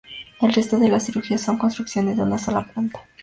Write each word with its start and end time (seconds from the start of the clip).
El 0.41 0.51
resto 0.51 0.79
de 0.79 0.89
las 0.89 1.05
crujías 1.11 1.41
son 1.41 1.59
construcciones 1.59 2.17
de 2.17 2.23
una 2.23 2.39
sola 2.39 2.65
planta. 2.65 3.07